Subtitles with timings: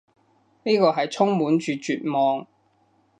[0.63, 2.47] 呢個係充滿住絕望